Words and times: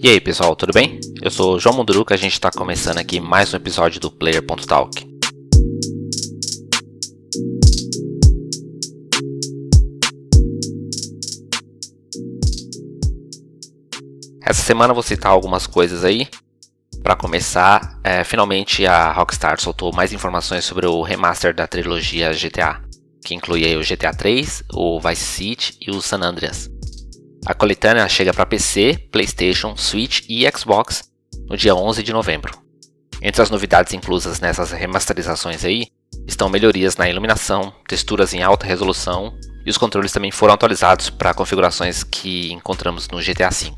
E 0.00 0.08
aí 0.08 0.20
pessoal, 0.20 0.54
tudo 0.54 0.72
bem? 0.72 1.00
Eu 1.20 1.28
sou 1.28 1.56
o 1.56 1.58
João 1.58 1.74
Munduruca, 1.74 2.14
a 2.14 2.16
gente 2.16 2.34
está 2.34 2.52
começando 2.52 2.98
aqui 2.98 3.18
mais 3.18 3.52
um 3.52 3.56
episódio 3.56 4.00
do 4.00 4.08
Player.talk. 4.08 5.04
Essa 14.40 14.62
semana 14.62 14.94
vou 14.94 15.02
citar 15.02 15.32
algumas 15.32 15.66
coisas 15.66 16.04
aí. 16.04 16.28
Para 17.02 17.16
começar, 17.16 17.98
é, 18.04 18.22
finalmente 18.22 18.86
a 18.86 19.10
Rockstar 19.10 19.60
soltou 19.60 19.92
mais 19.92 20.12
informações 20.12 20.64
sobre 20.64 20.86
o 20.86 21.02
remaster 21.02 21.52
da 21.52 21.66
trilogia 21.66 22.32
GTA, 22.32 22.80
que 23.24 23.34
inclui 23.34 23.76
o 23.76 23.80
GTA 23.80 24.14
3, 24.14 24.62
o 24.72 25.00
Vice 25.00 25.24
City 25.24 25.76
e 25.80 25.90
o 25.90 26.00
San 26.00 26.20
Andreas. 26.20 26.77
A 27.48 27.54
coletânea 27.54 28.06
chega 28.10 28.34
para 28.34 28.44
PC, 28.44 29.08
PlayStation, 29.10 29.74
Switch 29.74 30.20
e 30.28 30.46
Xbox 30.54 31.10
no 31.48 31.56
dia 31.56 31.74
11 31.74 32.02
de 32.02 32.12
novembro. 32.12 32.52
Entre 33.22 33.40
as 33.40 33.48
novidades 33.48 33.94
inclusas 33.94 34.38
nessas 34.38 34.70
remasterizações 34.70 35.64
aí 35.64 35.86
estão 36.26 36.50
melhorias 36.50 36.98
na 36.98 37.08
iluminação, 37.08 37.72
texturas 37.88 38.34
em 38.34 38.42
alta 38.42 38.66
resolução 38.66 39.32
e 39.64 39.70
os 39.70 39.78
controles 39.78 40.12
também 40.12 40.30
foram 40.30 40.52
atualizados 40.52 41.08
para 41.08 41.32
configurações 41.32 42.04
que 42.04 42.52
encontramos 42.52 43.08
no 43.08 43.16
GTA 43.18 43.48
V. 43.48 43.72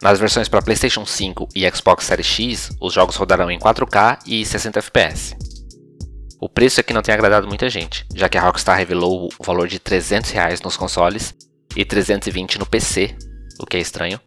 Nas 0.00 0.20
versões 0.20 0.48
para 0.48 0.62
PlayStation 0.62 1.04
5 1.04 1.48
e 1.56 1.68
Xbox 1.68 2.04
Series 2.04 2.26
X, 2.28 2.70
os 2.80 2.92
jogos 2.92 3.16
rodarão 3.16 3.50
em 3.50 3.58
4K 3.58 4.20
e 4.24 4.46
60 4.46 4.78
FPS. 4.78 5.36
O 6.40 6.48
preço 6.48 6.78
aqui 6.78 6.92
não 6.92 7.02
tem 7.02 7.12
agradado 7.12 7.48
muita 7.48 7.68
gente, 7.68 8.06
já 8.14 8.28
que 8.28 8.38
a 8.38 8.42
Rockstar 8.42 8.78
revelou 8.78 9.28
o 9.36 9.44
valor 9.44 9.66
de 9.66 9.80
300 9.80 10.30
reais 10.30 10.60
nos 10.60 10.76
consoles 10.76 11.34
e 11.76 11.84
320 11.84 12.58
no 12.58 12.66
PC, 12.66 13.14
o 13.60 13.66
que 13.66 13.76
é 13.76 13.80
estranho. 13.80 14.18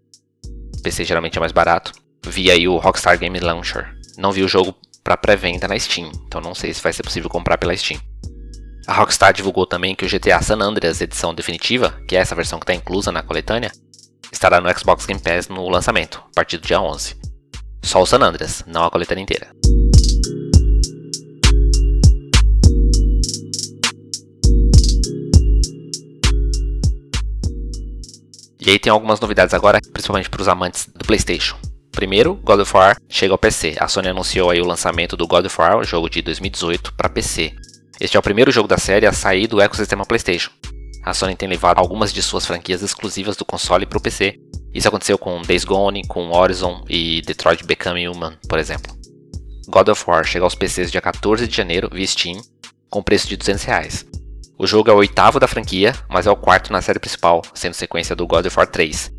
O 0.78 0.81
PC 0.81 1.03
geralmente 1.03 1.38
é 1.38 1.39
mais 1.39 1.52
barato. 1.52 1.92
Vi 2.25 2.52
aí 2.52 2.67
o 2.67 2.78
Rockstar 2.78 3.17
Game 3.17 3.39
Launcher. 3.39 3.94
Não 4.17 4.31
vi 4.31 4.44
o 4.44 4.47
jogo 4.47 4.75
para 5.03 5.17
pré-venda 5.17 5.67
na 5.67 5.77
Steam, 5.80 6.11
então 6.27 6.39
não 6.39 6.53
sei 6.53 6.73
se 6.73 6.81
vai 6.81 6.94
ser 6.94 7.03
possível 7.03 7.30
comprar 7.30 7.58
pela 7.58 7.75
Steam. 7.75 8.00
A 8.88 8.94
Rockstar 8.94 9.33
divulgou 9.33 9.66
também 9.66 9.95
que 9.95 10.05
o 10.05 10.09
GTA 10.09 10.42
San 10.42 10.59
Andreas 10.59 11.02
edição 11.02 11.33
definitiva, 11.33 12.00
que 12.08 12.16
é 12.16 12.20
essa 12.20 12.36
versão 12.36 12.59
que 12.59 12.64
está 12.64 12.73
inclusa 12.73 13.11
na 13.11 13.23
coletânea, 13.23 13.72
estará 14.31 14.61
no 14.61 14.70
Xbox 14.77 15.05
Game 15.05 15.22
Pass 15.22 15.47
no 15.47 15.67
lançamento, 15.70 16.23
a 16.31 16.36
partir 16.36 16.58
do 16.58 16.67
dia 16.67 16.80
11. 16.81 17.16
Só 17.83 18.02
o 18.02 18.05
San 18.05 18.20
Andreas, 18.20 18.64
não 18.67 18.83
a 18.83 18.92
coletânea 18.92 19.23
inteira. 19.23 19.50
E 28.59 28.69
aí 28.69 28.77
tem 28.77 28.91
algumas 28.91 29.19
novidades 29.19 29.53
agora, 29.53 29.79
principalmente 29.93 30.29
para 30.29 30.41
os 30.41 30.47
amantes 30.47 30.88
do 30.93 31.05
PlayStation. 31.05 31.55
Primeiro, 31.91 32.35
God 32.35 32.59
of 32.59 32.75
War 32.75 32.97
chega 33.07 33.33
ao 33.33 33.38
PC. 33.38 33.75
A 33.79 33.88
Sony 33.88 34.09
anunciou 34.09 34.49
aí 34.49 34.61
o 34.61 34.65
lançamento 34.65 35.15
do 35.15 35.27
God 35.27 35.45
of 35.45 35.55
War, 35.59 35.77
o 35.77 35.83
jogo 35.83 36.09
de 36.09 36.21
2018, 36.21 36.93
para 36.93 37.09
PC. 37.09 37.53
Este 37.99 38.17
é 38.17 38.19
o 38.19 38.23
primeiro 38.23 38.52
jogo 38.52 38.67
da 38.67 38.77
série 38.77 39.05
a 39.05 39.13
sair 39.13 39.47
do 39.47 39.61
ecossistema 39.61 40.05
PlayStation. 40.05 40.52
A 41.03 41.13
Sony 41.13 41.35
tem 41.35 41.47
levado 41.47 41.80
algumas 41.80 42.11
de 42.11 42.21
suas 42.21 42.45
franquias 42.45 42.81
exclusivas 42.81 43.37
do 43.37 43.45
console 43.45 43.85
para 43.85 43.97
o 43.97 44.02
PC. 44.02 44.39
Isso 44.73 44.87
aconteceu 44.87 45.17
com 45.17 45.41
Days 45.41 45.63
Gone, 45.63 46.05
com 46.07 46.30
Horizon 46.30 46.83
e 46.87 47.21
Detroit 47.21 47.63
Become 47.63 48.07
Human, 48.07 48.37
por 48.47 48.59
exemplo. 48.59 48.93
God 49.67 49.87
of 49.89 50.03
War 50.07 50.23
chega 50.25 50.45
aos 50.45 50.55
PCs 50.55 50.91
dia 50.91 51.02
14 51.02 51.47
de 51.47 51.55
janeiro 51.55 51.89
via 51.91 52.05
Steam, 52.05 52.41
com 52.89 53.02
preço 53.02 53.27
de 53.27 53.37
200 53.37 53.63
reais. 53.63 54.05
O 54.61 54.67
jogo 54.67 54.92
é 54.92 54.93
o 54.93 54.97
oitavo 54.97 55.39
da 55.39 55.47
franquia, 55.47 55.95
mas 56.09 56.27
é 56.27 56.31
o 56.31 56.36
quarto 56.36 56.73
na 56.73 56.81
série 56.81 56.99
principal, 56.99 57.42
sendo 57.53 57.73
sequência 57.73 58.14
do 58.14 58.27
God 58.27 58.45
of 58.45 58.58
War 58.58 58.67
3, 58.67 59.09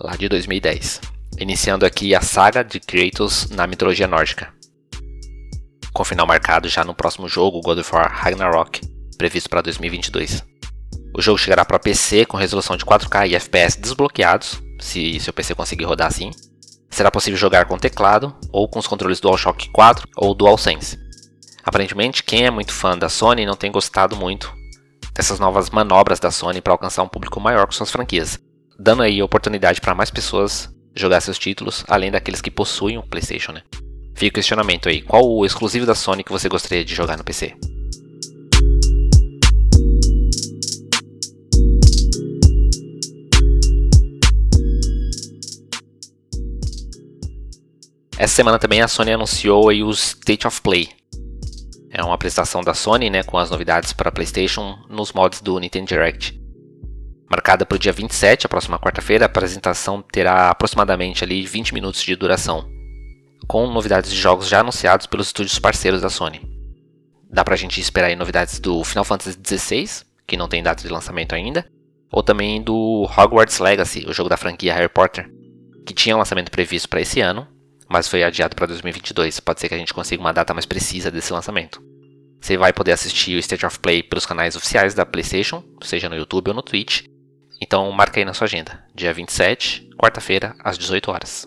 lá 0.00 0.16
de 0.16 0.30
2010. 0.30 1.02
Iniciando 1.38 1.84
aqui 1.84 2.14
a 2.14 2.22
saga 2.22 2.64
de 2.64 2.80
Kratos 2.80 3.50
na 3.50 3.66
mitologia 3.66 4.08
nórdica. 4.08 4.50
Com 5.92 6.04
final 6.04 6.26
marcado 6.26 6.70
já 6.70 6.84
no 6.84 6.94
próximo 6.94 7.28
jogo, 7.28 7.60
God 7.60 7.80
of 7.80 7.94
War 7.94 8.10
Ragnarok, 8.10 8.80
previsto 9.18 9.50
para 9.50 9.60
2022. 9.60 10.42
O 11.14 11.20
jogo 11.20 11.36
chegará 11.36 11.66
para 11.66 11.78
PC 11.78 12.24
com 12.24 12.38
resolução 12.38 12.74
de 12.74 12.86
4K 12.86 13.28
e 13.28 13.34
FPS 13.34 13.78
desbloqueados, 13.78 14.58
se 14.80 15.20
seu 15.20 15.34
PC 15.34 15.54
conseguir 15.54 15.84
rodar 15.84 16.06
assim. 16.06 16.30
Será 16.88 17.10
possível 17.10 17.38
jogar 17.38 17.66
com 17.66 17.76
teclado 17.76 18.34
ou 18.50 18.66
com 18.66 18.78
os 18.78 18.86
controles 18.86 19.20
DualShock 19.20 19.68
4 19.68 20.08
ou 20.16 20.34
DualSense. 20.34 20.98
Aparentemente, 21.62 22.22
quem 22.22 22.46
é 22.46 22.50
muito 22.50 22.72
fã 22.72 22.96
da 22.96 23.10
Sony 23.10 23.44
não 23.44 23.54
tem 23.54 23.70
gostado 23.70 24.16
muito 24.16 24.56
dessas 25.18 25.40
novas 25.40 25.68
manobras 25.68 26.20
da 26.20 26.30
Sony 26.30 26.60
para 26.60 26.72
alcançar 26.72 27.02
um 27.02 27.08
público 27.08 27.40
maior 27.40 27.66
com 27.66 27.72
suas 27.72 27.90
franquias, 27.90 28.38
dando 28.78 29.02
aí 29.02 29.20
oportunidade 29.20 29.80
para 29.80 29.92
mais 29.92 30.12
pessoas 30.12 30.72
jogar 30.94 31.20
seus 31.20 31.36
títulos, 31.36 31.84
além 31.88 32.08
daqueles 32.08 32.40
que 32.40 32.52
possuem 32.52 32.98
o 32.98 33.02
PlayStation, 33.02 33.50
né? 33.50 33.62
Fica 34.14 34.30
o 34.30 34.34
questionamento 34.34 34.88
aí, 34.88 35.02
qual 35.02 35.28
o 35.28 35.44
exclusivo 35.44 35.84
da 35.84 35.96
Sony 35.96 36.22
que 36.22 36.30
você 36.30 36.48
gostaria 36.48 36.84
de 36.84 36.94
jogar 36.94 37.18
no 37.18 37.24
PC? 37.24 37.52
Essa 48.16 48.34
semana 48.34 48.58
também 48.60 48.82
a 48.82 48.88
Sony 48.88 49.12
anunciou 49.12 49.68
aí 49.68 49.82
o 49.82 49.90
State 49.90 50.46
of 50.46 50.60
Play, 50.62 50.88
é 51.98 52.04
uma 52.04 52.14
apresentação 52.14 52.62
da 52.62 52.74
Sony, 52.74 53.10
né, 53.10 53.24
com 53.24 53.36
as 53.36 53.50
novidades 53.50 53.92
para 53.92 54.12
PlayStation 54.12 54.78
nos 54.88 55.12
mods 55.12 55.40
do 55.40 55.58
Nintendo 55.58 55.86
Direct. 55.86 56.40
Marcada 57.28 57.66
para 57.66 57.74
o 57.74 57.78
dia 57.78 57.92
27, 57.92 58.46
a 58.46 58.48
próxima 58.48 58.78
quarta-feira, 58.78 59.24
a 59.24 59.26
apresentação 59.26 60.00
terá 60.00 60.48
aproximadamente 60.48 61.24
ali 61.24 61.44
20 61.44 61.74
minutos 61.74 62.00
de 62.02 62.14
duração, 62.14 62.70
com 63.48 63.66
novidades 63.66 64.12
de 64.12 64.16
jogos 64.16 64.46
já 64.46 64.60
anunciados 64.60 65.06
pelos 65.08 65.26
estúdios 65.26 65.58
parceiros 65.58 66.00
da 66.00 66.08
Sony. 66.08 66.40
Dá 67.28 67.44
para 67.44 67.54
a 67.54 67.58
gente 67.58 67.80
esperar 67.80 68.16
novidades 68.16 68.60
do 68.60 68.84
Final 68.84 69.04
Fantasy 69.04 69.36
XVI, 69.44 70.04
que 70.24 70.36
não 70.36 70.48
tem 70.48 70.62
data 70.62 70.80
de 70.80 70.88
lançamento 70.88 71.34
ainda, 71.34 71.68
ou 72.12 72.22
também 72.22 72.62
do 72.62 73.10
Hogwarts 73.18 73.58
Legacy, 73.58 74.06
o 74.06 74.12
jogo 74.12 74.28
da 74.28 74.36
franquia 74.36 74.72
Harry 74.72 74.88
Potter, 74.88 75.28
que 75.84 75.92
tinha 75.92 76.14
um 76.14 76.18
lançamento 76.20 76.52
previsto 76.52 76.88
para 76.88 77.00
esse 77.00 77.20
ano, 77.20 77.46
mas 77.88 78.06
foi 78.06 78.22
adiado 78.22 78.54
para 78.54 78.66
2022. 78.66 79.40
Pode 79.40 79.60
ser 79.60 79.68
que 79.68 79.74
a 79.74 79.78
gente 79.78 79.92
consiga 79.92 80.22
uma 80.22 80.32
data 80.32 80.54
mais 80.54 80.64
precisa 80.64 81.10
desse 81.10 81.32
lançamento. 81.32 81.87
Você 82.48 82.56
vai 82.56 82.72
poder 82.72 82.92
assistir 82.92 83.36
o 83.36 83.38
State 83.38 83.66
of 83.66 83.78
Play 83.78 84.02
pelos 84.02 84.24
canais 84.24 84.56
oficiais 84.56 84.94
da 84.94 85.04
PlayStation, 85.04 85.62
seja 85.82 86.08
no 86.08 86.16
YouTube 86.16 86.48
ou 86.48 86.54
no 86.54 86.62
Twitch. 86.62 87.04
Então 87.60 87.92
marca 87.92 88.18
aí 88.18 88.24
na 88.24 88.32
sua 88.32 88.46
agenda, 88.46 88.82
dia 88.94 89.12
27, 89.12 89.90
quarta-feira, 89.98 90.56
às 90.64 90.78
18 90.78 91.10
horas. 91.10 91.46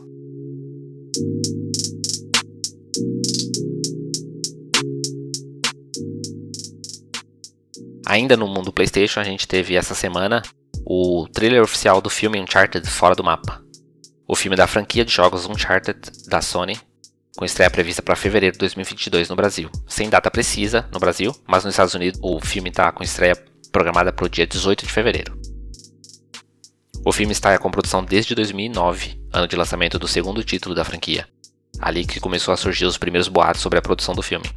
Ainda 8.05 8.37
no 8.37 8.47
mundo 8.47 8.71
PlayStation, 8.71 9.19
a 9.19 9.23
gente 9.23 9.47
teve 9.47 9.75
essa 9.75 9.95
semana 9.95 10.43
o 10.85 11.27
trailer 11.33 11.63
oficial 11.63 11.99
do 11.99 12.11
filme 12.11 12.39
Uncharted 12.39 12.87
Fora 12.87 13.15
do 13.15 13.23
Mapa 13.23 13.59
o 14.31 14.35
filme 14.35 14.55
da 14.55 14.65
franquia 14.65 15.03
de 15.03 15.11
jogos 15.11 15.45
Uncharted 15.45 15.99
da 16.29 16.41
Sony, 16.41 16.79
com 17.41 17.45
estreia 17.45 17.71
prevista 17.71 18.03
para 18.03 18.15
fevereiro 18.15 18.53
de 18.53 18.59
2022 18.59 19.27
no 19.27 19.35
Brasil. 19.35 19.67
Sem 19.87 20.11
data 20.11 20.29
precisa 20.29 20.87
no 20.93 20.99
Brasil, 20.99 21.35
mas 21.47 21.65
nos 21.65 21.73
Estados 21.73 21.95
Unidos 21.95 22.19
o 22.21 22.39
filme 22.39 22.69
está 22.69 22.91
com 22.91 23.03
estreia 23.03 23.35
programada 23.71 24.13
para 24.13 24.25
o 24.25 24.29
dia 24.29 24.45
18 24.45 24.85
de 24.85 24.91
fevereiro. 24.91 25.35
O 27.03 27.11
filme 27.11 27.31
está 27.31 27.57
com 27.57 27.71
produção 27.71 28.05
desde 28.05 28.35
2009, 28.35 29.19
ano 29.33 29.47
de 29.47 29.55
lançamento 29.55 29.97
do 29.97 30.07
segundo 30.07 30.43
título 30.43 30.75
da 30.75 30.85
franquia. 30.85 31.27
Ali 31.79 32.05
que 32.05 32.19
começou 32.19 32.53
a 32.53 32.57
surgir 32.57 32.85
os 32.85 32.99
primeiros 32.99 33.27
boatos 33.27 33.63
sobre 33.63 33.79
a 33.79 33.81
produção 33.81 34.13
do 34.13 34.21
filme. 34.21 34.47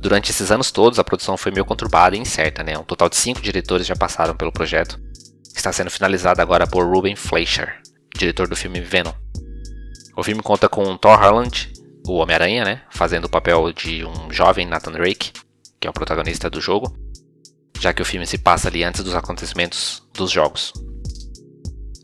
Durante 0.00 0.32
esses 0.32 0.50
anos 0.50 0.72
todos, 0.72 0.98
a 0.98 1.04
produção 1.04 1.36
foi 1.36 1.52
meio 1.52 1.64
conturbada 1.64 2.16
e 2.16 2.18
incerta, 2.18 2.64
né? 2.64 2.76
Um 2.76 2.82
total 2.82 3.08
de 3.08 3.14
cinco 3.14 3.40
diretores 3.40 3.86
já 3.86 3.94
passaram 3.94 4.34
pelo 4.34 4.50
projeto, 4.50 4.98
que 5.52 5.58
está 5.58 5.72
sendo 5.72 5.92
finalizado 5.92 6.42
agora 6.42 6.66
por 6.66 6.92
Ruben 6.92 7.14
Fleischer, 7.14 7.80
diretor 8.16 8.48
do 8.48 8.56
filme 8.56 8.80
Venom. 8.80 9.14
O 10.16 10.24
filme 10.24 10.42
conta 10.42 10.68
com 10.68 10.96
Thor 10.96 11.22
Harland, 11.22 11.72
o 12.06 12.14
Homem-Aranha, 12.14 12.64
né, 12.64 12.82
fazendo 12.90 13.26
o 13.26 13.30
papel 13.30 13.72
de 13.72 14.04
um 14.04 14.32
jovem 14.32 14.66
Nathan 14.66 14.92
Drake, 14.92 15.32
que 15.80 15.86
é 15.86 15.90
o 15.90 15.92
protagonista 15.92 16.50
do 16.50 16.60
jogo, 16.60 16.96
já 17.80 17.92
que 17.92 18.02
o 18.02 18.04
filme 18.04 18.26
se 18.26 18.38
passa 18.38 18.68
ali 18.68 18.84
antes 18.84 19.02
dos 19.02 19.14
acontecimentos 19.14 20.02
dos 20.14 20.30
jogos. 20.30 20.72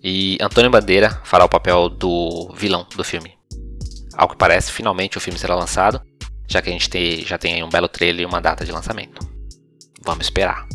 E 0.03 0.39
Antônio 0.41 0.71
Bandeira 0.71 1.21
fará 1.25 1.45
o 1.45 1.49
papel 1.49 1.89
do 1.89 2.53
vilão 2.55 2.87
do 2.97 3.05
filme. 3.05 3.37
Ao 4.15 4.29
que 4.29 4.37
parece, 4.37 4.73
finalmente 4.73 5.19
o 5.19 5.21
filme 5.21 5.39
será 5.39 5.55
lançado, 5.55 6.01
já 6.49 6.63
que 6.63 6.69
a 6.69 6.73
gente 6.73 6.89
tem, 6.89 7.25
já 7.25 7.39
tem 7.39 7.63
um 7.63 7.69
belo 7.69 7.89
trailer 7.89 8.23
e 8.23 8.27
uma 8.27 8.41
data 8.41 8.65
de 8.65 8.73
lançamento. 8.73 9.21
Vamos 10.03 10.27
esperar. 10.27 10.67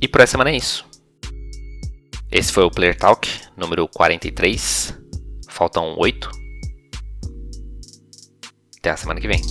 E 0.00 0.08
por 0.08 0.20
essa 0.20 0.32
semana 0.32 0.50
é 0.50 0.56
isso. 0.56 0.84
Esse 2.32 2.52
foi 2.52 2.64
o 2.64 2.70
Player 2.70 2.96
Talk 2.96 3.28
número 3.56 3.86
43. 3.88 4.99
Faltam 5.60 5.94
8. 5.98 6.30
Até 8.78 8.88
a 8.88 8.96
semana 8.96 9.20
que 9.20 9.28
vem. 9.28 9.42